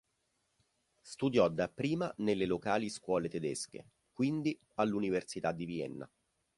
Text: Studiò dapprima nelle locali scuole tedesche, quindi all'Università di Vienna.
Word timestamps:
Studiò 1.01 1.47
dapprima 1.47 2.11
nelle 2.17 2.47
locali 2.47 2.89
scuole 2.89 3.29
tedesche, 3.29 3.91
quindi 4.11 4.59
all'Università 4.77 5.51
di 5.51 5.65
Vienna. 5.65 6.09